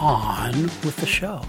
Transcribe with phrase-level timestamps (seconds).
[0.00, 0.52] On
[0.84, 1.42] with the show.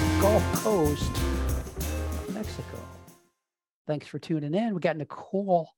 [0.00, 2.78] The Gulf Coast, of Mexico.
[3.86, 4.74] Thanks for tuning in.
[4.74, 5.68] We got Nicole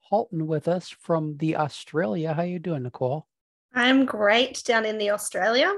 [0.00, 2.34] Halton with us from the Australia.
[2.34, 3.26] How you doing, Nicole?
[3.74, 5.72] I'm great down in the Australia.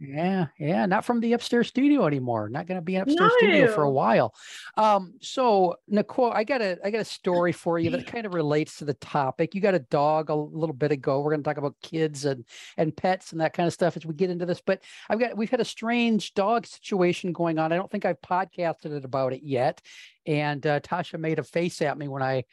[0.00, 2.48] Yeah, yeah, not from the upstairs studio anymore.
[2.48, 4.32] Not going to be an upstairs studio for a while.
[4.76, 8.32] Um, so Nicole, I got a I got a story for you that kind of
[8.32, 9.56] relates to the topic.
[9.56, 11.20] You got a dog a little bit ago.
[11.20, 12.44] We're going to talk about kids and
[12.76, 14.62] and pets and that kind of stuff as we get into this.
[14.64, 17.72] But I've got we've had a strange dog situation going on.
[17.72, 19.82] I don't think I've podcasted it about it yet.
[20.26, 22.44] And uh, Tasha made a face at me when I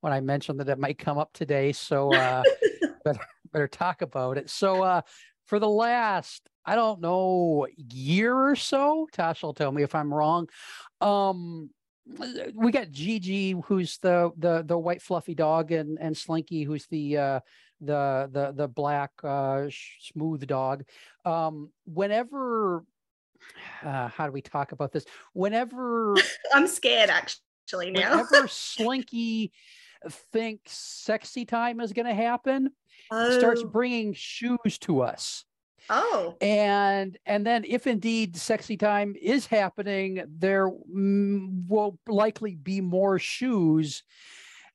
[0.00, 1.72] when I mentioned that it might come up today.
[1.72, 2.42] So uh,
[3.04, 3.20] better
[3.52, 4.48] better talk about it.
[4.48, 5.02] So uh,
[5.44, 10.12] for the last I don't know year or so, Tasha will tell me if I'm
[10.12, 10.48] wrong.
[11.00, 11.70] Um,
[12.54, 17.16] we got Gigi, who's the the the white fluffy dog, and and Slinky, who's the
[17.16, 17.40] uh,
[17.80, 19.66] the the the black uh,
[20.00, 20.84] smooth dog.
[21.24, 22.84] Um, whenever,
[23.82, 25.04] uh, how do we talk about this?
[25.32, 26.14] Whenever
[26.54, 28.10] I'm scared actually now.
[28.10, 29.52] whenever Slinky
[30.32, 32.70] thinks sexy time is going to happen,
[33.10, 33.38] oh.
[33.38, 35.44] starts bringing shoes to us
[35.90, 36.36] oh.
[36.40, 44.02] and and then if indeed sexy time is happening there will likely be more shoes.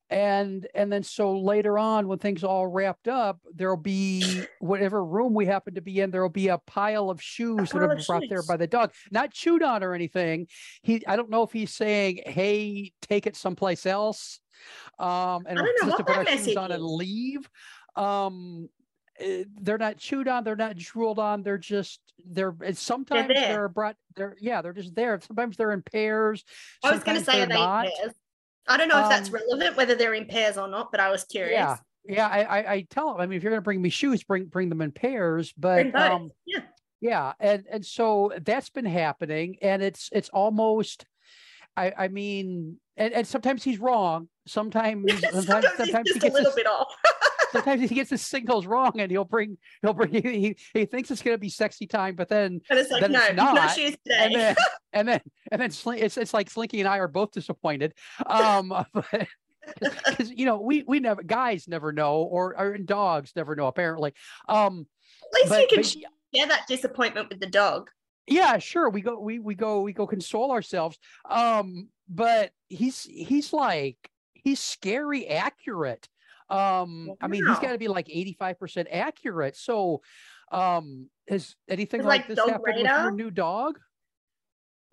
[0.08, 5.34] And and then so later on when things all wrapped up there'll be whatever room
[5.34, 8.06] we happen to be in there'll be a pile of shoes that pile been of
[8.06, 8.92] brought there by the dog.
[9.12, 10.48] Not chewed on or anything.
[10.82, 14.40] He i don't know if he's saying hey take it someplace else
[14.98, 15.86] um and I don't know.
[15.86, 17.48] just what to put our that shoes on and leave.
[17.94, 18.68] Um
[19.60, 23.48] they're not chewed on they're not drooled on they're just they're sometimes there.
[23.48, 26.44] they're brought they're yeah they're just there sometimes they're in pairs
[26.82, 28.14] I was going to say, are they're not in pairs?
[28.68, 31.10] I don't know if that's Um, relevant, whether they're in pairs or not, but I
[31.10, 31.52] was curious.
[31.54, 33.90] yeah yeah I, I i tell them i mean if you're going to bring me
[33.90, 36.60] shoes bring bring them in pairs but um yeah.
[37.00, 41.04] yeah and and so that's been happening and it's it's almost
[41.76, 46.38] i i mean and, and sometimes he's wrong sometimes sometimes Sometimes sometimes he gets a
[46.38, 46.86] little bit off.
[47.52, 51.22] sometimes he gets his signals wrong and he'll bring he'll bring he, he thinks it's
[51.22, 53.74] going to be sexy time but then And it's like, Then no, it's no not,
[53.76, 54.56] shoes and then
[54.92, 55.20] and then
[55.52, 57.94] and then it's it's like Slinky and I are both disappointed.
[58.26, 59.28] Um, but
[59.80, 64.14] because you know we we never guys never know or or dogs never know apparently.
[64.48, 64.86] Um,
[65.22, 65.86] At least but, you can but
[66.34, 67.90] share that disappointment with the dog.
[68.26, 70.98] yeah, sure we go we we go we go console ourselves.
[71.28, 76.08] Um, but he's he's like he's scary accurate.
[76.50, 79.56] Um, I mean he's got to be like eighty five percent accurate.
[79.56, 80.02] So,
[80.50, 83.78] um, has anything like, like this happened with your new dog?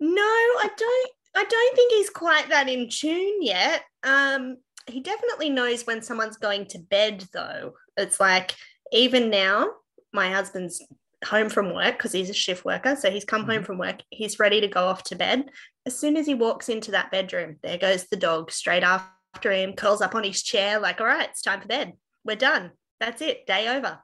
[0.00, 1.10] No, I don't.
[1.36, 3.82] I don't think he's quite that in tune yet.
[4.02, 7.74] Um, he definitely knows when someone's going to bed, though.
[7.96, 8.54] It's like
[8.92, 9.68] even now,
[10.12, 10.82] my husband's
[11.24, 13.66] home from work because he's a shift worker, so he's come home Mhm.
[13.66, 14.00] from work.
[14.10, 15.50] He's ready to go off to bed.
[15.84, 19.10] As soon as he walks into that bedroom, there goes the dog straight after
[19.42, 21.94] him, curls up on his chair, like, "All right, it's time for bed.
[22.24, 22.72] We're done.
[23.00, 23.46] That's it.
[23.46, 23.98] Day over."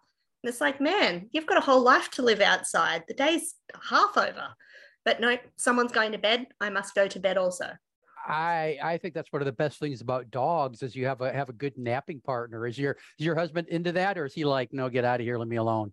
[0.44, 3.04] And it's like, man, you've got a whole life to live outside.
[3.08, 3.54] The day's
[3.88, 4.48] half over.
[5.04, 6.46] But no, someone's going to bed.
[6.60, 7.70] I must go to bed also.
[8.26, 11.32] I I think that's one of the best things about dogs is you have a
[11.32, 12.66] have a good napping partner.
[12.66, 15.26] Is your is your husband into that, or is he like, no, get out of
[15.26, 15.92] here, let me alone?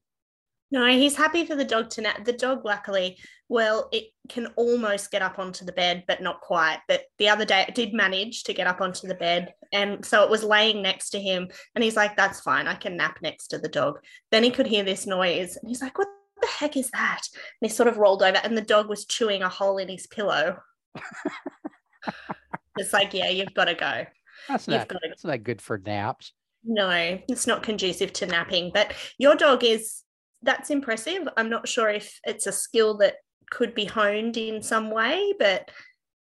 [0.71, 2.23] No, he's happy for the dog to nap.
[2.23, 3.17] The dog, luckily,
[3.49, 6.79] well, it can almost get up onto the bed, but not quite.
[6.87, 9.53] But the other day, it did manage to get up onto the bed.
[9.73, 11.49] And so it was laying next to him.
[11.75, 12.67] And he's like, that's fine.
[12.67, 13.99] I can nap next to the dog.
[14.31, 15.57] Then he could hear this noise.
[15.57, 16.07] And he's like, what
[16.41, 17.21] the heck is that?
[17.33, 20.07] And he sort of rolled over, and the dog was chewing a hole in his
[20.07, 20.57] pillow.
[22.77, 24.05] it's like, yeah, you've got to go.
[24.47, 26.33] That's You've not to that's not good for naps.
[26.63, 28.71] No, it's not conducive to napping.
[28.73, 30.03] But your dog is
[30.43, 31.27] that's impressive.
[31.37, 33.15] I'm not sure if it's a skill that
[33.49, 35.71] could be honed in some way, but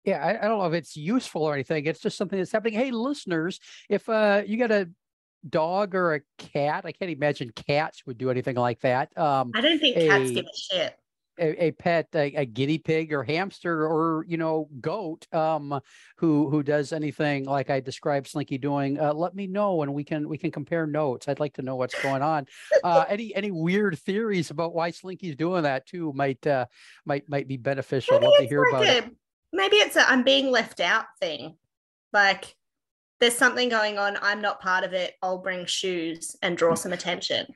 [0.05, 1.87] yeah, I, I, don't know if it's useful or anything.
[1.87, 2.75] It's just something that's happening.
[2.75, 3.59] Hey, listeners,
[3.89, 4.91] if uh, you got a
[5.49, 9.17] dog or a cat, I can't imagine cats would do anything like that.
[9.17, 10.97] Um, I don't think a, cats give a shit.
[11.39, 15.81] A, a pet, a, a, guinea pig or hamster or you know goat, um,
[16.17, 20.05] who who does anything like I described Slinky doing, uh, let me know and we
[20.05, 21.27] can we can compare notes.
[21.27, 22.47] I'd like to know what's going on.
[22.85, 26.67] Uh, any any weird theories about why Slinky's doing that too might uh,
[27.05, 28.21] might might be beneficial.
[28.21, 29.05] Maybe Love to hear like about a, it
[29.55, 31.57] maybe it's a I'm being left out thing.
[32.13, 32.55] Like
[33.21, 34.19] there's something going on.
[34.21, 35.15] I'm not part of it.
[35.23, 37.47] I'll bring shoes and draw some attention.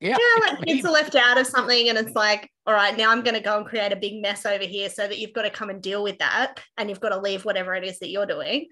[0.00, 0.16] Yeah.
[0.18, 3.10] You know, like kids are left out of something and it's like, all right, now
[3.10, 5.42] I'm going to go and create a big mess over here so that you've got
[5.42, 8.10] to come and deal with that and you've got to leave whatever it is that
[8.10, 8.68] you're doing.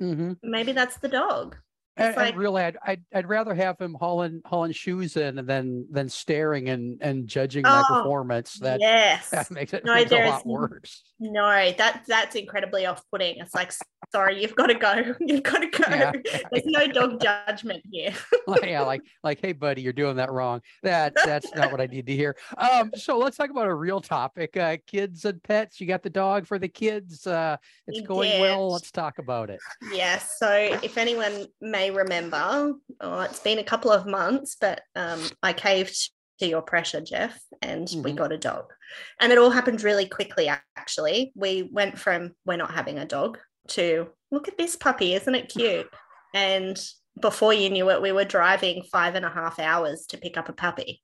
[0.00, 0.32] Mm-hmm.
[0.42, 1.56] Maybe that's the dog.
[1.98, 5.86] And, like, and, really, I'd, I'd, I'd rather have him hauling hauling shoes in than
[5.90, 8.58] than staring and and judging oh, my performance.
[8.58, 11.02] That yes, that makes it no, makes a lot worse.
[11.18, 13.38] No, that that's incredibly off putting.
[13.38, 13.72] It's like,
[14.12, 15.14] sorry, you've got to go.
[15.20, 15.84] You've got to go.
[15.88, 16.12] Yeah.
[16.50, 18.14] There's no dog judgment here.
[18.62, 20.60] yeah, like like, hey, buddy, you're doing that wrong.
[20.82, 22.36] That that's not what I need to hear.
[22.56, 25.80] Um, so let's talk about a real topic: uh, kids and pets.
[25.80, 27.26] You got the dog for the kids.
[27.26, 27.56] Uh,
[27.86, 28.40] it's you going did.
[28.40, 28.72] well.
[28.72, 29.60] Let's talk about it.
[29.92, 30.36] Yes.
[30.38, 35.52] So if anyone may remember, oh, it's been a couple of months, but um, I
[35.52, 38.02] caved to your pressure, Jeff, and mm-hmm.
[38.02, 38.72] we got a dog.
[39.20, 41.32] And it all happened really quickly, actually.
[41.34, 45.48] We went from we're not having a dog to look at this puppy, isn't it
[45.48, 45.88] cute?
[46.34, 46.78] And
[47.20, 50.48] before you knew it, we were driving five and a half hours to pick up
[50.48, 51.02] a puppy.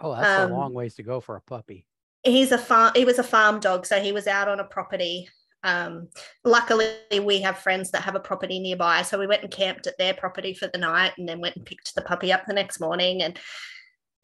[0.00, 1.86] Oh, that's um, a long ways to go for a puppy.
[2.22, 2.92] He's a farm.
[2.94, 5.28] He was a farm dog, so he was out on a property
[5.64, 6.08] um,
[6.44, 9.02] luckily, we have friends that have a property nearby.
[9.02, 11.64] So we went and camped at their property for the night and then went and
[11.64, 13.22] picked the puppy up the next morning.
[13.22, 13.38] And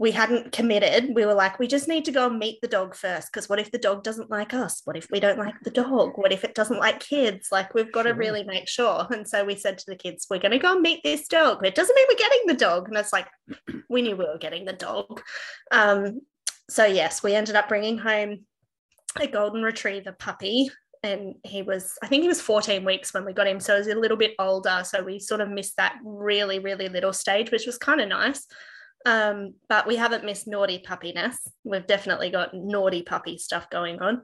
[0.00, 1.14] we hadn't committed.
[1.14, 3.30] We were like, we just need to go and meet the dog first.
[3.30, 4.80] Because what if the dog doesn't like us?
[4.86, 6.12] What if we don't like the dog?
[6.14, 7.48] What if it doesn't like kids?
[7.52, 8.14] Like, we've got sure.
[8.14, 9.06] to really make sure.
[9.10, 11.66] And so we said to the kids, we're going to go and meet this dog.
[11.66, 12.88] It doesn't mean we're getting the dog.
[12.88, 13.26] And it's like,
[13.90, 15.20] we knew we were getting the dog.
[15.70, 16.22] Um,
[16.70, 18.46] so, yes, we ended up bringing home
[19.20, 20.70] a golden retriever puppy
[21.02, 23.78] and he was i think he was 14 weeks when we got him so he
[23.78, 27.50] was a little bit older so we sort of missed that really really little stage
[27.50, 28.46] which was kind of nice
[29.06, 31.36] um, but we haven't missed naughty puppiness.
[31.64, 34.22] We've definitely got naughty puppy stuff going on.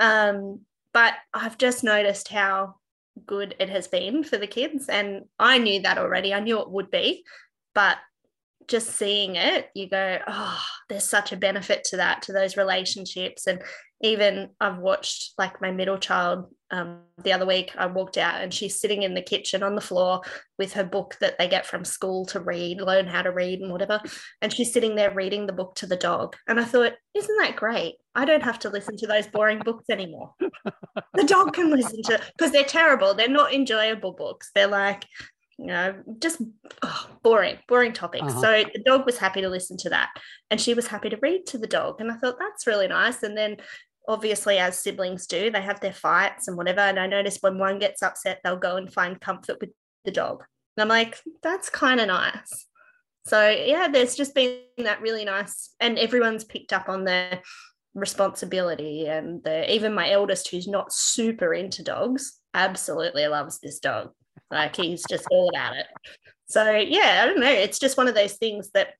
[0.00, 0.60] Um,
[0.92, 2.74] but i've just noticed how
[3.26, 6.32] good it has been for the kids and i knew that already.
[6.32, 7.24] I knew it would be
[7.74, 7.98] but
[8.72, 13.46] just seeing it, you go, oh, there's such a benefit to that, to those relationships.
[13.46, 13.62] And
[14.00, 18.52] even I've watched like my middle child um, the other week, I walked out and
[18.52, 20.22] she's sitting in the kitchen on the floor
[20.58, 23.70] with her book that they get from school to read, learn how to read and
[23.70, 24.00] whatever.
[24.40, 26.34] And she's sitting there reading the book to the dog.
[26.48, 27.96] And I thought, isn't that great?
[28.14, 30.32] I don't have to listen to those boring books anymore.
[31.14, 33.12] the dog can listen to because they're terrible.
[33.12, 34.50] They're not enjoyable books.
[34.54, 35.04] They're like
[35.58, 36.42] you know, just
[36.82, 38.24] oh, boring, boring topics.
[38.24, 38.40] Uh-huh.
[38.40, 40.10] So the dog was happy to listen to that.
[40.50, 42.00] And she was happy to read to the dog.
[42.00, 43.22] And I thought that's really nice.
[43.22, 43.56] And then
[44.08, 46.80] obviously, as siblings do, they have their fights and whatever.
[46.80, 49.70] And I noticed when one gets upset, they'll go and find comfort with
[50.04, 50.44] the dog.
[50.76, 52.66] And I'm like, that's kind of nice.
[53.26, 57.40] So yeah, there's just been that really nice, and everyone's picked up on the
[57.94, 64.10] responsibility and the even my eldest who's not super into dogs absolutely loves this dog
[64.52, 65.86] like he's just all about it.
[66.46, 67.50] So yeah, I don't know.
[67.50, 68.94] It's just one of those things that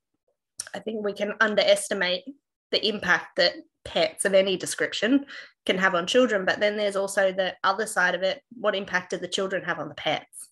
[0.75, 2.25] I think we can underestimate
[2.71, 3.55] the impact that
[3.85, 5.27] pets of any description
[5.67, 6.45] can have on children.
[6.45, 8.43] But then there's also the other side of it.
[8.59, 10.49] What impact do the children have on the pets?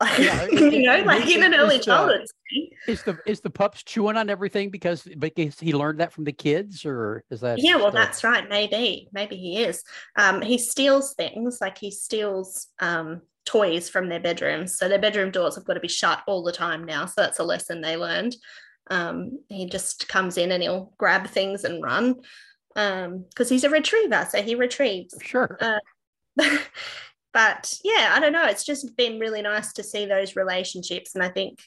[0.00, 2.26] Like, yeah, you know, like in an early childhood.
[2.86, 6.32] is the is the pups chewing on everything because because he learned that from the
[6.32, 7.58] kids, or is that?
[7.60, 8.48] Yeah, well, that's right.
[8.48, 9.82] Maybe, maybe he is.
[10.14, 14.76] Um, he steals things, like he steals um toys from their bedrooms.
[14.76, 17.06] So their bedroom doors have got to be shut all the time now.
[17.06, 18.36] So that's a lesson they learned.
[18.90, 22.16] Um, he just comes in and he'll grab things and run
[22.74, 24.28] because um, he's a retriever.
[24.30, 25.14] So he retrieves.
[25.22, 25.56] Sure.
[25.60, 25.78] Uh,
[27.32, 28.44] but yeah, I don't know.
[28.44, 31.14] It's just been really nice to see those relationships.
[31.14, 31.58] And I think,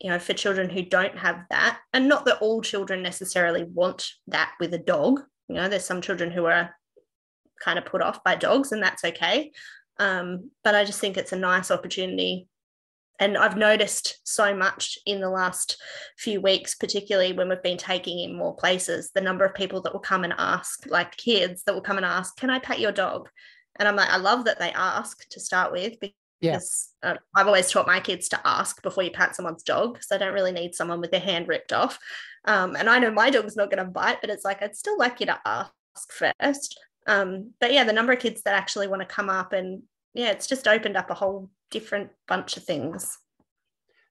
[0.00, 4.08] you know, for children who don't have that, and not that all children necessarily want
[4.26, 6.74] that with a dog, you know, there's some children who are
[7.62, 9.52] kind of put off by dogs, and that's okay.
[10.00, 12.48] Um, but I just think it's a nice opportunity.
[13.20, 15.76] And I've noticed so much in the last
[16.16, 19.92] few weeks, particularly when we've been taking in more places, the number of people that
[19.92, 22.92] will come and ask, like kids that will come and ask, Can I pet your
[22.92, 23.28] dog?
[23.78, 25.98] And I'm like, I love that they ask to start with
[26.40, 26.94] Yes.
[27.02, 29.98] Uh, I've always taught my kids to ask before you pat someone's dog.
[30.02, 31.98] So I don't really need someone with their hand ripped off.
[32.46, 34.98] Um, and I know my dog's not going to bite, but it's like, I'd still
[34.98, 35.72] like you to ask
[36.10, 36.80] first.
[37.06, 39.82] Um, but yeah, the number of kids that actually want to come up and
[40.14, 43.16] yeah, it's just opened up a whole different bunch of things.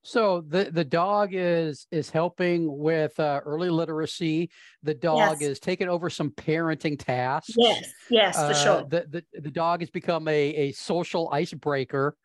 [0.01, 4.49] So the the dog is is helping with uh, early literacy.
[4.81, 5.49] The dog yes.
[5.49, 7.53] is taking over some parenting tasks.
[7.57, 8.83] Yes, yes, for uh, sure.
[8.87, 12.15] The, the the dog has become a a social icebreaker.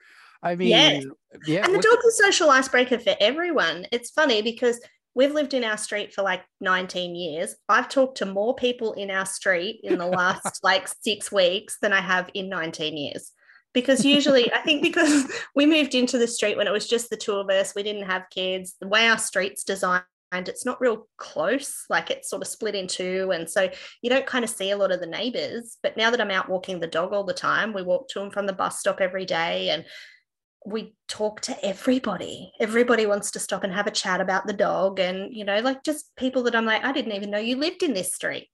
[0.40, 1.04] I mean, yes.
[1.46, 1.64] yeah.
[1.64, 3.86] And the dog's a social icebreaker for everyone.
[3.90, 4.80] It's funny because
[5.14, 7.54] we've lived in our street for like 19 years.
[7.68, 11.92] I've talked to more people in our street in the last like six weeks than
[11.92, 13.32] I have in 19 years
[13.74, 17.16] because usually I think because we moved into the street when it was just the
[17.16, 18.76] two of us, we didn't have kids.
[18.80, 22.86] The way our street's designed, it's not real close, like it's sort of split in
[22.86, 23.30] two.
[23.32, 23.68] And so
[24.00, 25.76] you don't kind of see a lot of the neighbors.
[25.82, 28.32] But now that I'm out walking the dog all the time, we walk to and
[28.32, 29.84] from the bus stop every day and
[30.64, 32.52] we talk to everybody.
[32.58, 34.98] Everybody wants to stop and have a chat about the dog.
[34.98, 37.82] And, you know, like just people that I'm like, I didn't even know you lived
[37.82, 38.48] in this street.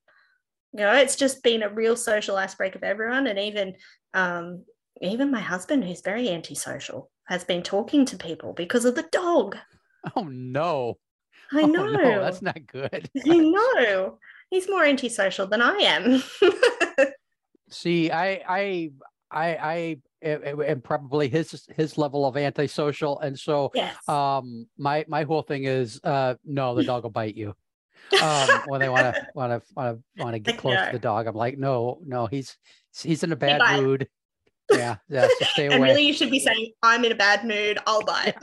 [0.73, 3.27] You know, it's just been a real social icebreaker of everyone.
[3.27, 3.75] And even
[4.13, 4.65] um,
[5.01, 9.57] even my husband, who's very antisocial, has been talking to people because of the dog.
[10.17, 10.97] Oh no.
[11.53, 11.87] I know.
[11.87, 13.11] Oh, no, that's not good.
[13.29, 14.19] I know.
[14.49, 16.23] He's more antisocial than I am.
[17.71, 18.91] See, I I
[19.31, 23.19] I I am probably his his level of antisocial.
[23.21, 23.97] And so yes.
[24.09, 27.55] um my my whole thing is uh no, the dog will bite you.
[28.23, 30.87] um when they want to want to want to want to get close no.
[30.87, 32.57] to the dog i'm like no no he's
[33.03, 34.09] he's in a bad mood
[34.73, 35.29] yeah, yeah.
[35.39, 35.75] So stay away.
[35.75, 37.79] and really, you should be saying, "I'm in a bad mood.
[37.87, 38.37] I'll bite."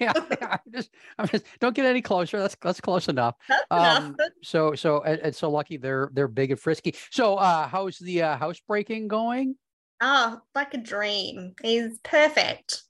[0.00, 0.52] yeah, yeah, yeah.
[0.52, 2.38] I'm just, I'm just, don't get any closer.
[2.38, 3.36] That's that's close enough.
[3.48, 4.16] That's um, enough.
[4.42, 6.94] So, so, and, and, so lucky they're they're big and frisky.
[7.10, 9.56] So, uh, how's the uh, housebreaking going?
[10.00, 11.54] Oh, like a dream.
[11.62, 12.82] He's perfect.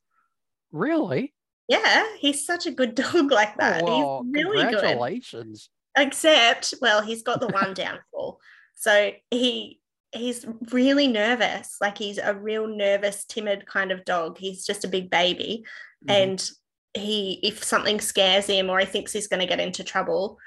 [0.72, 1.34] Really?
[1.68, 3.82] Yeah, he's such a good dog like that.
[3.84, 5.70] Oh, he's really congratulations.
[5.94, 6.06] good.
[6.06, 8.40] Except, well, he's got the one downfall.
[8.74, 9.80] So he
[10.12, 11.76] he's really nervous.
[11.80, 14.38] Like he's a real nervous, timid kind of dog.
[14.38, 15.64] He's just a big baby.
[16.06, 16.10] Mm-hmm.
[16.10, 16.50] And
[16.94, 20.38] he, if something scares him or he thinks he's going to get into trouble,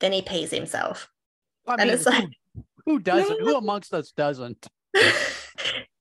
[0.00, 1.08] then he pees himself.
[1.66, 2.28] I and it's like,
[2.86, 3.40] who doesn't?
[3.40, 4.66] who amongst us doesn't?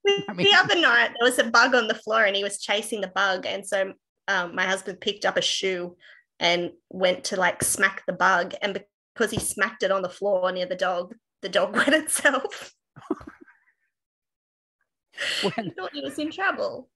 [0.06, 2.60] I mean, the other night there was a bug on the floor and he was
[2.60, 3.46] chasing the bug.
[3.46, 3.94] And so
[4.28, 5.96] um, my husband picked up a shoe
[6.40, 8.54] and went to like smack the bug.
[8.62, 8.84] And
[9.14, 12.74] because he smacked it on the floor near the dog, the dog wet itself
[15.44, 16.90] when, thought he was in trouble.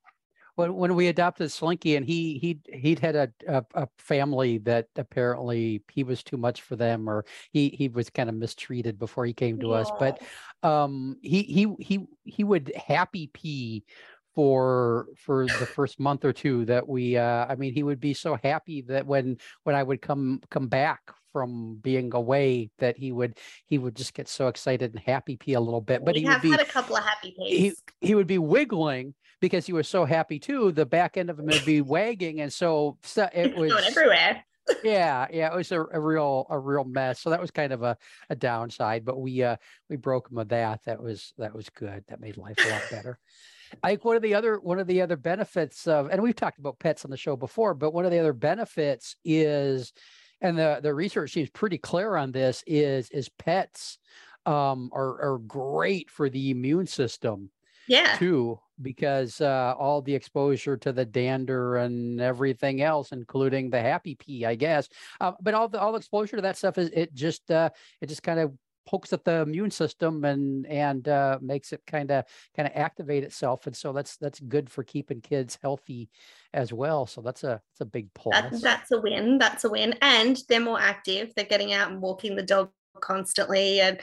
[0.57, 4.87] When, when we adopted Slinky and he he he'd had a, a, a family that
[4.95, 9.23] apparently he was too much for them or he he was kind of mistreated before
[9.27, 9.75] he came to yeah.
[9.75, 10.19] us but
[10.63, 13.83] um he he he he would happy pee
[14.33, 18.15] for for the first month or two that we uh i mean he would be
[18.15, 23.11] so happy that when when i would come come back from being away that he
[23.11, 23.37] would
[23.67, 26.03] he would just get so excited and happy pee a little bit.
[26.03, 27.83] But we he have would be, had a couple of happy pees.
[28.01, 30.71] He, he would be wiggling because he was so happy too.
[30.71, 34.43] The back end of him would be wagging, and so, so it was going everywhere.
[34.83, 37.19] yeah, yeah, it was a, a, real a real mess.
[37.19, 37.97] So that was kind of a,
[38.29, 39.57] a downside, but we uh
[39.89, 40.83] we broke him of that.
[40.85, 42.03] That was that was good.
[42.07, 43.19] That made life a lot better.
[43.83, 46.59] I think one of the other one of the other benefits of, and we've talked
[46.59, 49.93] about pets on the show before, but one of the other benefits is
[50.41, 53.97] and the the research seems pretty clear on this is is pets
[54.45, 57.49] um, are are great for the immune system
[57.87, 58.15] yeah.
[58.17, 64.15] too because uh, all the exposure to the dander and everything else including the happy
[64.15, 64.87] pee i guess.
[65.19, 67.69] Uh, but all the all the exposure to that stuff is it just uh,
[68.01, 68.53] it just kind of
[68.87, 72.23] pokes at the immune system and and uh, makes it kind of
[72.55, 73.67] kind of activate itself.
[73.67, 76.09] And so that's that's good for keeping kids healthy
[76.53, 77.05] as well.
[77.05, 78.33] So that's a that's a big plus.
[78.33, 79.93] that, that's a win that's a win.
[80.01, 83.99] And they're more active they're getting out and walking the dog constantly and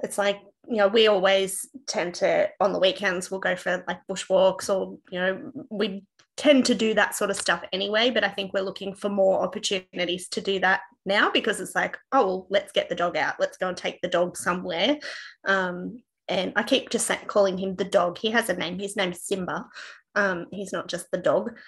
[0.00, 4.00] it's like you know we always tend to on the weekends we'll go for like
[4.10, 6.04] bushwalks or you know we
[6.36, 9.42] tend to do that sort of stuff anyway but i think we're looking for more
[9.42, 13.40] opportunities to do that now because it's like oh well let's get the dog out.
[13.40, 14.98] Let's go and take the dog somewhere.
[15.44, 18.18] Um, and i keep just calling him the dog.
[18.18, 18.78] He has a name.
[18.78, 19.66] His name's simba.
[20.14, 21.58] Um, he's not just the dog.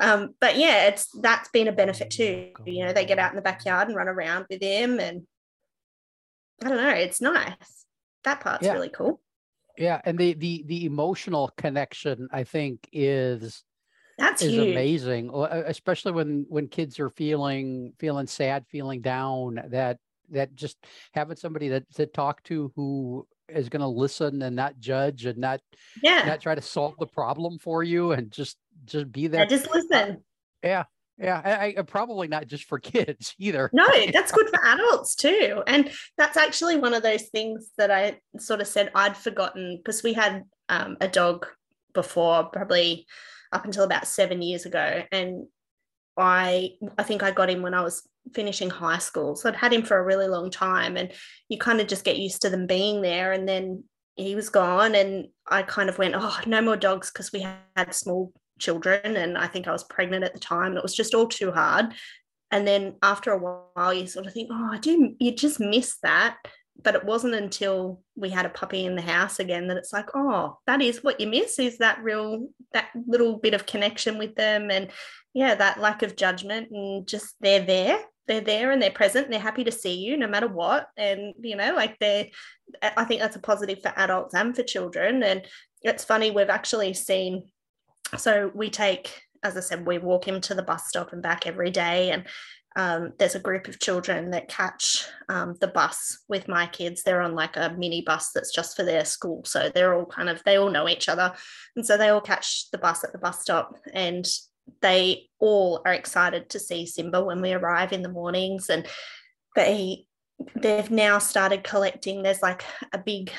[0.00, 2.50] Um, but yeah it's that's been a benefit too.
[2.64, 5.26] You know they get out in the backyard and run around with him and
[6.62, 7.86] i don't know it's nice
[8.24, 8.72] that part's yeah.
[8.72, 9.20] really cool
[9.78, 13.64] yeah and the the the emotional connection i think is
[14.20, 14.72] that's is huge.
[14.72, 19.58] amazing, especially when when kids are feeling feeling sad, feeling down.
[19.70, 19.98] That
[20.28, 20.76] that just
[21.14, 25.38] having somebody that to talk to who is going to listen and not judge and
[25.38, 25.60] not
[26.02, 29.40] yeah not try to solve the problem for you and just just be there.
[29.42, 30.22] Yeah, just listen.
[30.62, 30.84] Yeah,
[31.20, 33.70] yeah, I, I, probably not just for kids either.
[33.72, 35.62] No, that's good for adults too.
[35.66, 40.02] And that's actually one of those things that I sort of said I'd forgotten because
[40.02, 41.46] we had um, a dog
[41.92, 43.06] before, probably
[43.52, 45.02] up until about seven years ago.
[45.12, 45.46] And
[46.16, 49.36] I I think I got him when I was finishing high school.
[49.36, 50.96] So I'd had him for a really long time.
[50.96, 51.12] And
[51.48, 53.32] you kind of just get used to them being there.
[53.32, 53.84] And then
[54.16, 54.94] he was gone.
[54.94, 57.46] And I kind of went, oh, no more dogs because we
[57.76, 61.14] had small children and I think I was pregnant at the time it was just
[61.14, 61.94] all too hard.
[62.50, 65.98] And then after a while, you sort of think, oh, I do, you just miss
[66.02, 66.36] that.
[66.82, 70.08] But it wasn't until we had a puppy in the house again that it's like,
[70.14, 74.34] oh, that is what you miss is that real, that little bit of connection with
[74.34, 74.70] them.
[74.70, 74.90] And
[75.34, 78.00] yeah, that lack of judgment and just they're there.
[78.26, 79.26] They're there and they're present.
[79.26, 80.86] And they're happy to see you no matter what.
[80.96, 82.28] And, you know, like they're,
[82.82, 85.22] I think that's a positive for adults and for children.
[85.22, 85.46] And
[85.82, 87.50] it's funny, we've actually seen
[88.16, 91.46] so we take as i said we walk him to the bus stop and back
[91.46, 92.10] every day.
[92.10, 92.24] And
[92.76, 97.02] um, there's a group of children that catch um, the bus with my kids.
[97.02, 99.42] They're on like a mini bus that's just for their school.
[99.44, 101.34] So they're all kind of they all know each other.
[101.74, 104.28] And so they all catch the bus at the bus stop and
[104.82, 108.70] they all are excited to see simba when we arrive in the mornings.
[108.70, 108.86] And
[109.56, 110.04] they
[110.54, 113.30] they've now started collecting there's like a big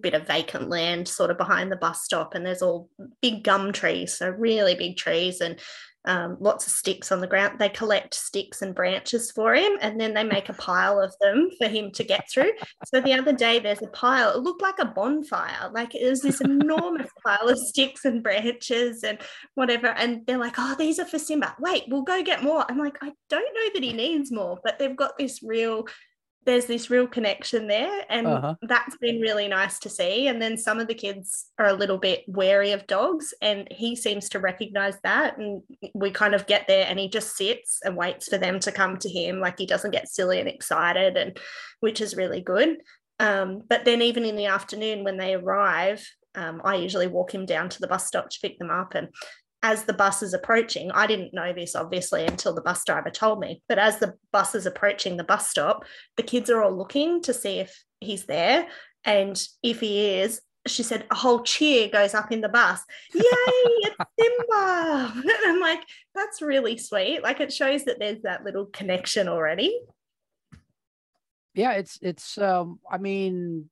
[0.00, 2.88] bit of vacant land sort of behind the bus stop and there's all
[3.22, 5.60] big gum trees so really big trees and
[6.04, 7.58] um, lots of sticks on the ground.
[7.58, 11.50] They collect sticks and branches for him and then they make a pile of them
[11.58, 12.52] for him to get through.
[12.86, 16.22] So the other day there's a pile it looked like a bonfire like it was
[16.22, 19.18] this enormous pile of sticks and branches and
[19.54, 21.54] whatever and they're like oh these are for simba.
[21.60, 22.64] Wait we'll go get more.
[22.68, 25.84] I'm like i don't know that he needs more but they've got this real
[26.44, 28.54] there's this real connection there and uh-huh.
[28.62, 31.98] that's been really nice to see and then some of the kids are a little
[31.98, 35.62] bit wary of dogs and he seems to recognize that and
[35.94, 38.96] we kind of get there and he just sits and waits for them to come
[38.96, 41.38] to him like he doesn't get silly and excited and
[41.80, 42.78] which is really good
[43.20, 47.46] um, but then even in the afternoon when they arrive um, I usually walk him
[47.46, 49.08] down to the bus stop to pick them up and
[49.62, 53.40] as the bus is approaching, I didn't know this obviously until the bus driver told
[53.40, 55.84] me, but as the bus is approaching the bus stop,
[56.16, 58.68] the kids are all looking to see if he's there.
[59.04, 62.80] And if he is, she said a whole cheer goes up in the bus.
[63.14, 65.12] Yay, it's Simba.
[65.14, 65.80] and I'm like,
[66.14, 67.22] that's really sweet.
[67.22, 69.80] Like it shows that there's that little connection already.
[71.54, 73.70] Yeah, it's it's um I mean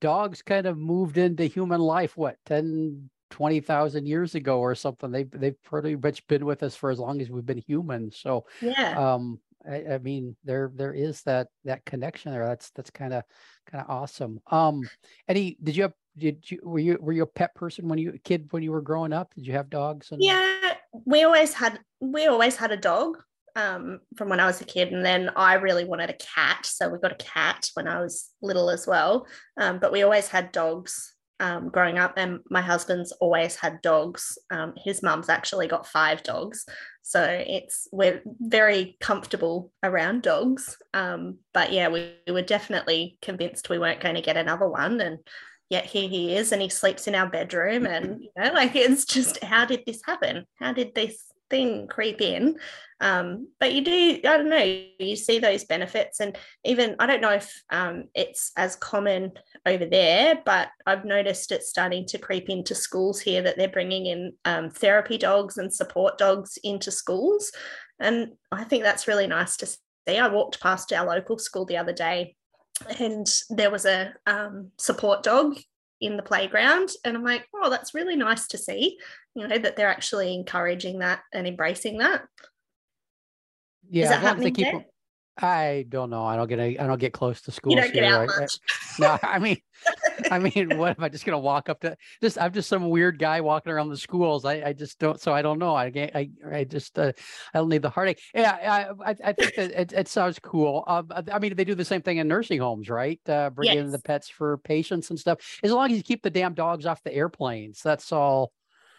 [0.00, 5.10] dogs kind of moved into human life what 10 20,000 years ago or something.
[5.10, 8.10] They've, they've pretty much been with us for as long as we've been human.
[8.10, 8.96] So, yeah.
[8.96, 12.46] Um, I, I mean, there, there is that, that connection there.
[12.46, 13.24] That's, that's kind of,
[13.70, 14.40] kind of awesome.
[14.50, 14.82] Um,
[15.26, 18.12] any, did you have, did you, were you, were you a pet person when you,
[18.14, 19.34] a kid, when you were growing up?
[19.34, 20.12] Did you have dogs?
[20.12, 20.22] And...
[20.22, 23.16] Yeah, we always had, we always had a dog
[23.56, 24.92] um, from when I was a kid.
[24.92, 26.66] And then I really wanted a cat.
[26.66, 29.26] So we got a cat when I was little as well.
[29.58, 34.38] Um, but we always had dogs um, growing up, and my husband's always had dogs.
[34.50, 36.64] Um, his mum's actually got five dogs,
[37.02, 40.76] so it's we're very comfortable around dogs.
[40.92, 45.00] Um, but yeah, we, we were definitely convinced we weren't going to get another one,
[45.00, 45.18] and
[45.68, 49.04] yet here he is, and he sleeps in our bedroom, and you know, like it's
[49.04, 50.46] just how did this happen?
[50.56, 52.56] How did this thing creep in.
[53.00, 56.20] Um, but you do, I don't know, you see those benefits.
[56.20, 59.32] And even, I don't know if um, it's as common
[59.66, 64.06] over there, but I've noticed it's starting to creep into schools here that they're bringing
[64.06, 67.52] in um, therapy dogs and support dogs into schools.
[68.00, 69.78] And I think that's really nice to see.
[70.08, 72.36] I walked past our local school the other day
[72.98, 75.56] and there was a um, support dog
[76.04, 76.90] in the playground.
[77.04, 78.98] And I'm like, oh, that's really nice to see,
[79.34, 82.22] you know, that they're actually encouraging that and embracing that.
[83.90, 84.74] Yeah, Is that happening keep,
[85.36, 86.24] I don't know.
[86.24, 87.72] I don't get a, I don't get close to school.
[87.72, 88.40] You don't get out right?
[88.40, 88.58] much.
[89.00, 89.58] no, I mean,
[90.30, 91.96] I mean, what am I just gonna walk up to?
[92.22, 94.44] Just I'm just some weird guy walking around the schools.
[94.44, 95.20] I, I just don't.
[95.20, 95.74] So I don't know.
[95.74, 97.12] I I I just uh,
[97.52, 98.20] I don't need the heartache.
[98.32, 100.84] Yeah, I I think that it, it sounds cool.
[100.86, 103.20] Um, I mean, they do the same thing in nursing homes, right?
[103.28, 103.78] Uh, bring yes.
[103.78, 105.38] in the pets for patients and stuff.
[105.64, 108.52] As long as you keep the damn dogs off the airplanes, that's all.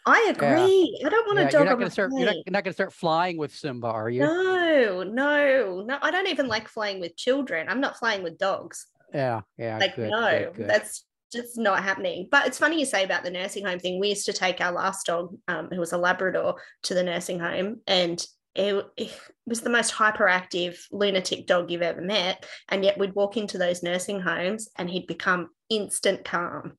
[0.06, 0.98] I agree.
[1.00, 1.08] Yeah.
[1.08, 1.62] I don't want yeah, a dog.
[1.62, 2.12] You're not going to start.
[2.16, 4.22] You're not, not going to start flying with Simba, are you?
[4.22, 5.98] No, no, no.
[6.02, 7.68] I don't even like flying with children.
[7.70, 8.86] I'm not flying with dogs.
[9.14, 9.78] Yeah, yeah.
[9.80, 10.70] Like good, no, good, good.
[10.70, 12.28] that's just not happening.
[12.30, 14.00] But it's funny you say about the nursing home thing.
[14.00, 17.40] We used to take our last dog, um, who was a Labrador, to the nursing
[17.40, 22.46] home, and it, it, was the most hyperactive lunatic dog you've ever met.
[22.70, 26.78] And yet we'd walk into those nursing homes, and he'd become instant calm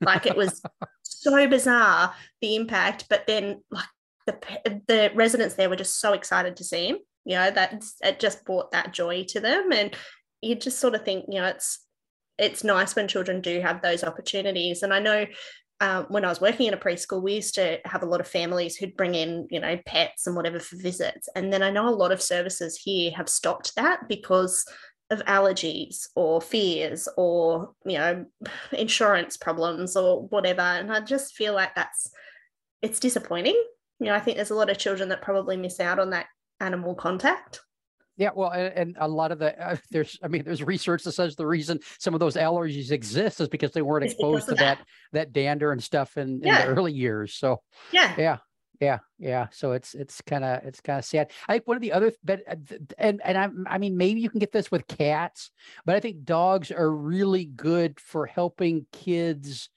[0.00, 0.62] Like it was
[1.02, 3.84] so bizarre the impact, but then like
[4.26, 6.98] the the residents there were just so excited to see him.
[7.24, 9.94] You know that it just brought that joy to them, and
[10.40, 11.84] you just sort of think, you know, it's
[12.38, 14.82] it's nice when children do have those opportunities.
[14.82, 15.26] And I know
[15.82, 18.28] um, when I was working in a preschool, we used to have a lot of
[18.28, 21.28] families who'd bring in, you know, pets and whatever for visits.
[21.34, 24.64] And then I know a lot of services here have stopped that because
[25.10, 28.24] of allergies or fears or, you know,
[28.72, 30.60] insurance problems or whatever.
[30.60, 32.10] And I just feel like that's,
[32.80, 33.60] it's disappointing.
[33.98, 36.26] You know, I think there's a lot of children that probably miss out on that
[36.60, 37.60] animal contact.
[38.16, 41.36] Yeah, well, and, a lot of the uh, there's, I mean, there's research that says
[41.36, 44.78] the reason some of those allergies exist is because they weren't exposed to that.
[44.78, 46.60] that that dander and stuff in, yeah.
[46.60, 47.34] in the early years.
[47.34, 48.36] So yeah, yeah,
[48.80, 49.48] yeah, yeah.
[49.52, 51.30] So it's it's kind of it's kind of sad.
[51.48, 52.56] I think one of the other, but uh,
[52.96, 55.50] and and I I mean maybe you can get this with cats,
[55.84, 59.68] but I think dogs are really good for helping kids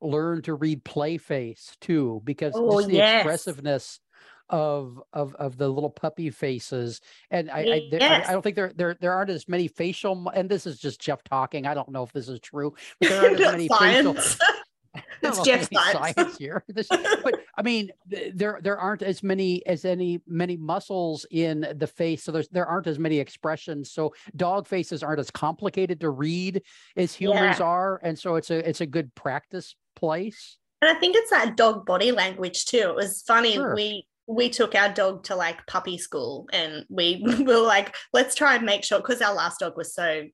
[0.00, 3.20] learn to read play face too, because oh, the yes.
[3.20, 4.00] expressiveness
[4.48, 8.26] of of of the little puppy faces and I I, yes.
[8.26, 11.00] I, I don't think there there there aren't as many facial and this is just
[11.00, 14.14] Jeff talking I don't know if this is true but there aren't as many facial
[15.22, 16.14] it's oh, Jeff science.
[16.14, 17.90] science here this, but I mean
[18.34, 22.66] there there aren't as many as any many muscles in the face so there's there
[22.66, 26.62] aren't as many expressions so dog faces aren't as complicated to read
[26.96, 27.64] as humans yeah.
[27.64, 31.56] are and so it's a it's a good practice place and I think it's that
[31.56, 32.88] dog body language too.
[32.88, 33.54] It was funny.
[33.54, 33.74] Sure.
[33.74, 38.56] We we took our dog to like puppy school and we were like, let's try
[38.56, 40.24] and make sure because our last dog was so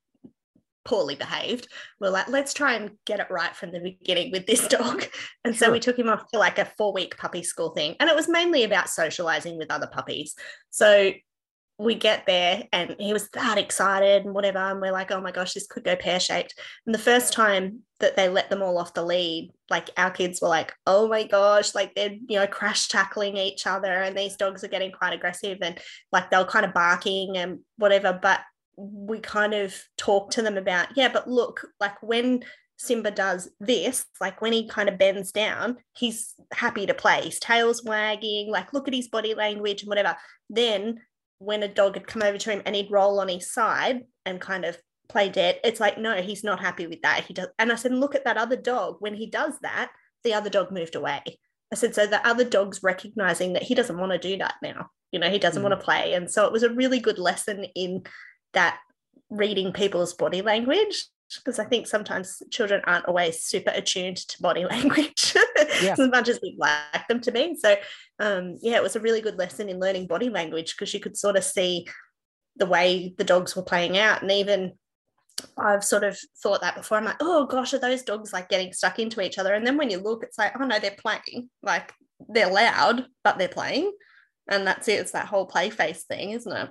[0.88, 1.68] poorly behaved.
[2.00, 5.04] We're like, let's try and get it right from the beginning with this dog.
[5.44, 5.68] And sure.
[5.68, 7.94] so we took him off to like a four week puppy school thing.
[8.00, 10.34] And it was mainly about socializing with other puppies.
[10.70, 11.12] So
[11.80, 14.58] we get there and he was that excited and whatever.
[14.58, 16.54] And we're like, oh my gosh, this could go pear shaped.
[16.86, 20.40] And the first time that they let them all off the lead, like our kids
[20.40, 23.92] were like, oh my gosh, like they're, you know, crash tackling each other.
[23.92, 25.78] And these dogs are getting quite aggressive and
[26.10, 28.18] like they're kind of barking and whatever.
[28.20, 28.40] But
[28.78, 32.44] we kind of talk to them about, yeah, but look, like when
[32.78, 37.22] Simba does this, like when he kind of bends down, he's happy to play.
[37.22, 40.16] His tail's wagging, like look at his body language and whatever.
[40.48, 41.00] Then
[41.38, 44.40] when a dog had come over to him and he'd roll on his side and
[44.40, 47.24] kind of play dead, it's like, no, he's not happy with that.
[47.24, 47.48] He does.
[47.58, 48.98] And I said, look at that other dog.
[49.00, 49.90] When he does that,
[50.22, 51.22] the other dog moved away.
[51.72, 54.90] I said, so the other dog's recognizing that he doesn't want to do that now.
[55.10, 55.68] You know, he doesn't mm.
[55.68, 56.14] want to play.
[56.14, 58.04] And so it was a really good lesson in
[58.54, 58.78] that
[59.30, 61.06] reading people's body language
[61.36, 65.34] because I think sometimes children aren't always super attuned to body language
[65.82, 65.94] yeah.
[65.98, 67.54] as much as we'd like them to be.
[67.54, 67.76] So,
[68.18, 71.16] um, yeah, it was a really good lesson in learning body language because you could
[71.16, 71.86] sort of see
[72.56, 74.22] the way the dogs were playing out.
[74.22, 74.72] And even
[75.56, 76.98] I've sort of thought that before.
[76.98, 79.54] I'm like, oh gosh, are those dogs like getting stuck into each other?
[79.54, 81.50] And then when you look, it's like, oh no, they're playing.
[81.62, 81.92] Like
[82.28, 83.92] they're loud, but they're playing.
[84.48, 85.00] And that's it.
[85.00, 86.70] It's that whole play face thing, isn't it?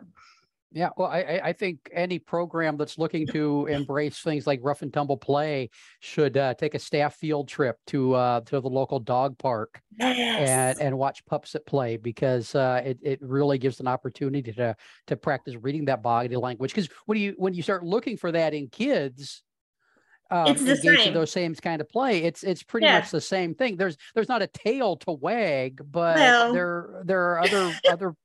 [0.74, 4.94] Yeah, well, I, I think any program that's looking to embrace things like rough and
[4.94, 5.70] tumble play
[6.02, 10.78] should uh, take a staff field trip to uh, to the local dog park yes.
[10.78, 14.76] and and watch pups at play because uh, it it really gives an opportunity to
[15.08, 16.72] to practice reading that body language.
[16.72, 19.44] Because when you when you start looking for that in kids,
[20.30, 21.08] um, it's the same.
[21.08, 22.24] in those same kind of play.
[22.24, 23.00] It's it's pretty yeah.
[23.00, 23.78] much the same thing.
[23.78, 26.54] There's there's not a tail to wag, but well.
[26.54, 28.16] there there are other other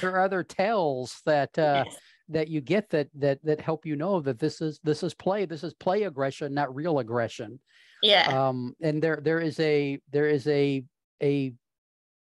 [0.00, 1.96] there are other tells that uh, yes.
[2.28, 5.44] that you get that that that help you know that this is this is play.
[5.44, 7.60] This is play aggression, not real aggression.
[8.02, 8.48] Yeah.
[8.48, 10.84] Um, and there there is a there is a
[11.22, 11.54] a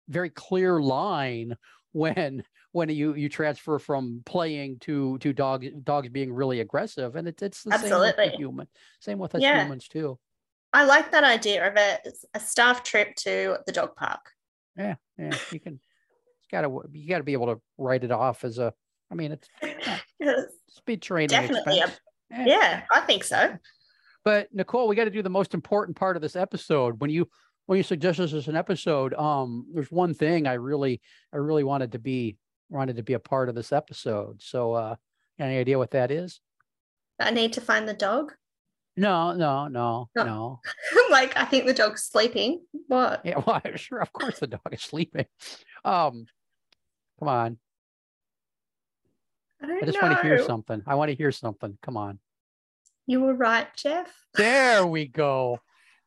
[0.08, 1.56] very clear line
[1.92, 7.28] when when you you transfer from playing to to dogs dogs being really aggressive and
[7.28, 8.12] it's it's the Absolutely.
[8.16, 8.68] same with human
[9.00, 9.64] same with us yeah.
[9.64, 10.18] humans too
[10.74, 11.98] i like that idea of a,
[12.36, 14.32] a staff trip to the dog park
[14.78, 15.80] yeah yeah you can
[16.52, 18.74] got to you got to be able to write it off as a.
[19.12, 19.48] I mean, it's
[20.20, 20.34] yeah,
[20.68, 21.30] speed training.
[21.30, 21.92] Definitely, a,
[22.30, 22.46] yeah.
[22.46, 23.58] yeah, I think so.
[24.26, 27.00] But Nicole, we got to do the most important part of this episode.
[27.00, 27.30] When you
[27.68, 31.02] when you suggest this as an episode, um, there's one thing I really
[31.34, 32.38] I really wanted to be
[32.70, 34.42] wanted to be a part of this episode.
[34.42, 34.96] So, uh,
[35.40, 36.42] any idea what that is?
[37.20, 38.34] I need to find the dog.
[38.96, 40.26] No, no, no, no.
[40.26, 40.60] no.
[41.12, 42.62] like I think the dog's sleeping.
[42.88, 43.22] What?
[43.24, 45.26] Yeah, well, sure, of course the dog is sleeping.
[45.86, 46.26] Um,
[47.20, 47.58] Come on.
[49.62, 50.08] I, I just know.
[50.08, 50.82] want to hear something.
[50.86, 51.78] I want to hear something.
[51.82, 52.20] Come on.
[53.06, 54.14] You were right, Jeff.
[54.36, 55.60] There we go.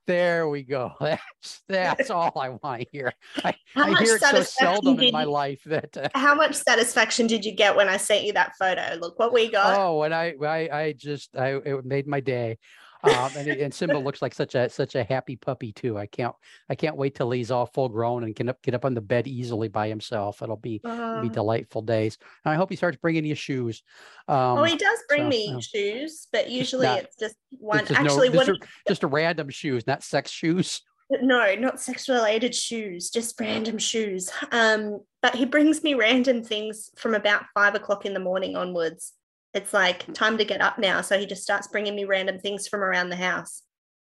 [0.06, 0.92] There we go.
[1.00, 3.12] That's that's all I want to hear.
[3.44, 5.96] I, I hear it so seldom in my life that.
[5.96, 8.96] Uh, how much satisfaction did you get when I sent you that photo?
[9.00, 9.78] Look what we got.
[9.78, 12.58] Oh, and I I I just I it made my day.
[13.02, 15.96] Um, and, and Simba looks like such a such a happy puppy too.
[15.96, 16.34] I can't
[16.68, 19.00] I can't wait till he's all full grown and can up, get up on the
[19.00, 20.42] bed easily by himself.
[20.42, 22.18] It'll be uh, be delightful days.
[22.44, 23.82] And I hope he starts bringing you shoes.
[24.28, 27.80] Um, oh, he does bring so, me uh, shoes, but usually not, it's just one.
[27.80, 30.82] It's just Actually, no, just, a, just a random shoes, not sex shoes.
[31.22, 34.30] No, not sex related shoes, just random shoes.
[34.52, 39.14] Um, but he brings me random things from about five o'clock in the morning onwards.
[39.52, 41.00] It's like time to get up now.
[41.00, 43.62] So he just starts bringing me random things from around the house.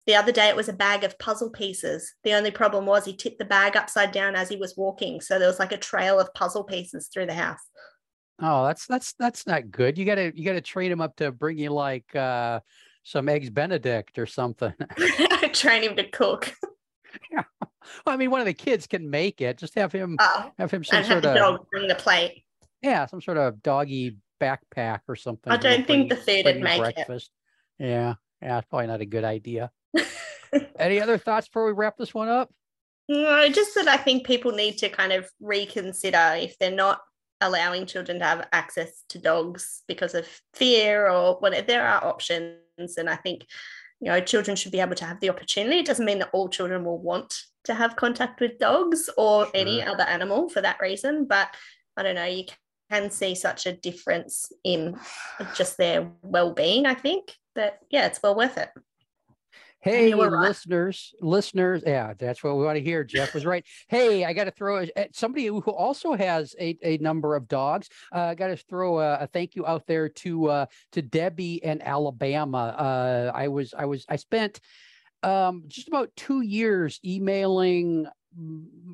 [0.07, 2.15] The other day, it was a bag of puzzle pieces.
[2.25, 5.21] The only problem was he tipped the bag upside down as he was walking.
[5.21, 7.61] So there was like a trail of puzzle pieces through the house.
[8.43, 9.99] Oh, that's that's that's not good.
[9.99, 12.61] You gotta you gotta train him up to bring you like uh
[13.03, 14.73] some eggs Benedict or something.
[15.53, 16.55] train him to cook.
[17.31, 17.43] yeah.
[18.07, 19.59] Well, I mean, one of the kids can make it.
[19.59, 22.45] Just have him oh, have him some sort of dog bring the plate.
[22.83, 25.53] Yeah, some sort of doggy backpack or something.
[25.53, 27.31] I don't think the food would make breakfast.
[27.79, 27.87] it.
[27.87, 29.71] Yeah, yeah, it's probably not a good idea.
[30.79, 32.53] Any other thoughts before we wrap this one up?
[33.09, 37.01] No, just that I think people need to kind of reconsider if they're not
[37.41, 42.97] allowing children to have access to dogs because of fear or when there are options.
[42.97, 43.47] And I think
[44.01, 46.49] you know children should be able to have the opportunity it doesn't mean that all
[46.49, 49.53] children will want to have contact with dogs or sure.
[49.55, 51.49] any other animal for that reason but
[51.97, 52.45] i don't know you
[52.91, 54.97] can see such a difference in
[55.55, 58.71] just their well-being i think that yeah it's well worth it
[59.83, 60.31] Hey, right.
[60.31, 61.83] listeners, listeners.
[61.87, 63.03] Yeah, that's what we want to hear.
[63.03, 63.65] Jeff was right.
[63.89, 67.89] hey, I got to throw a, somebody who also has a, a number of dogs.
[68.15, 71.65] Uh, I got to throw a, a, thank you out there to uh, to Debbie
[71.65, 72.75] in Alabama.
[72.79, 74.61] Uh, I was I was I spent
[75.23, 78.07] um, just about two years emailing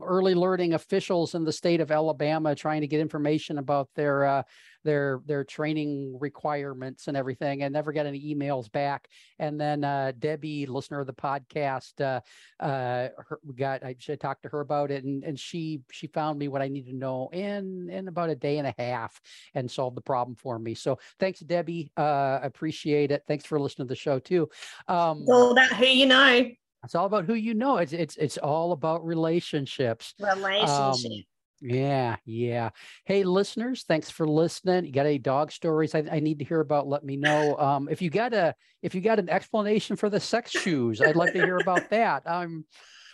[0.02, 4.42] early learning officials in the state of Alabama trying to get information about their uh,
[4.84, 9.08] their their training requirements and everything and never got any emails back.
[9.38, 12.20] And then uh, debbie listener of the podcast uh,
[12.62, 16.38] uh, her, got i should talk to her about it and, and she she found
[16.38, 19.20] me what i need to know in in about a day and a half
[19.54, 20.74] and solved the problem for me.
[20.74, 21.90] So thanks debbie.
[21.96, 23.22] Uh appreciate it.
[23.26, 24.48] Thanks for listening to the show too.
[24.88, 26.50] Um all about who you know
[26.86, 31.24] it's all about who you know it's it's it's all about relationships relationships um,
[31.60, 32.70] yeah, yeah.
[33.04, 34.84] Hey, listeners, thanks for listening.
[34.84, 36.86] You got any dog stories I, I, need to hear about?
[36.86, 37.56] Let me know.
[37.66, 41.16] Um, if you got a if you got an explanation for the sex shoes, I'd
[41.16, 42.22] love to hear about that.
[42.26, 42.64] Um,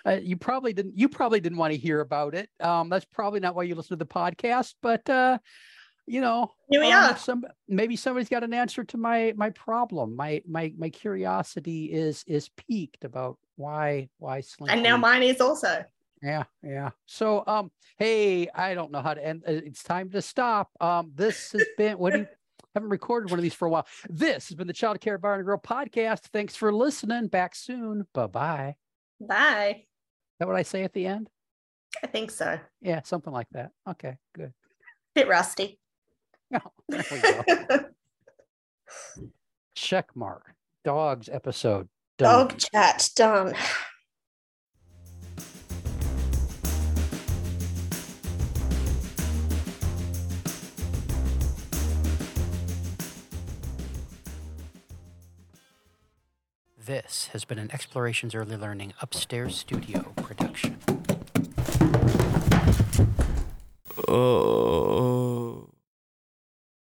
[0.05, 2.51] uh, you probably didn't you probably didn't want to hear about it.
[2.61, 5.39] Um, that's probably not why you listen to the podcast, but uh,
[6.07, 7.17] you know, we um.
[7.17, 10.17] Some maybe somebody's got an answer to my my problem.
[10.17, 14.75] My my my curiosity is is piqued about why why Slinky.
[14.75, 15.85] And now mine is also.
[16.23, 16.91] Yeah, yeah.
[17.07, 19.43] So, um, hey, I don't know how to end.
[19.47, 20.71] Uh, it's time to stop.
[20.81, 22.27] Um, this has been what do you
[22.75, 23.87] haven't recorded one of these for a while.
[24.09, 26.21] This has been the Child Care Bar and Grill podcast.
[26.33, 27.27] Thanks for listening.
[27.27, 28.07] Back soon.
[28.15, 28.77] Bye-bye.
[29.21, 29.75] Bye.
[29.79, 31.29] Is that what I say at the end?
[32.03, 32.59] I think so.
[32.81, 33.73] Yeah, something like that.
[33.89, 34.53] Okay, good.
[35.15, 35.79] Bit rusty.
[36.65, 37.85] Oh, there we go.
[39.75, 40.55] Check mark.
[40.85, 41.89] Dogs episode.
[42.19, 42.49] Done.
[42.49, 43.55] Dog chat done.
[56.85, 60.77] This has been an Explorations Early Learning Upstairs Studio production.
[64.09, 65.12] Oh.